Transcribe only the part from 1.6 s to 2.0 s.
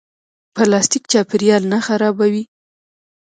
نه